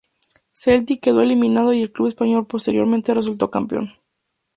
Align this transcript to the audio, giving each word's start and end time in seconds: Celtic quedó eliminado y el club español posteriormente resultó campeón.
Celtic 0.51 0.99
quedó 0.99 1.21
eliminado 1.21 1.73
y 1.73 1.83
el 1.83 1.91
club 1.91 2.07
español 2.07 2.47
posteriormente 2.47 3.13
resultó 3.13 3.51
campeón. 3.51 3.93